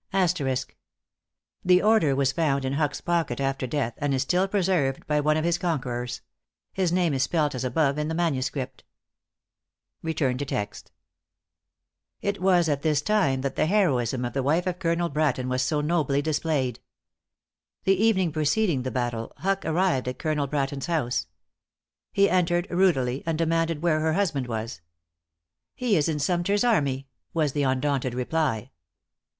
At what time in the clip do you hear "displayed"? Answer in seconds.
16.23-16.79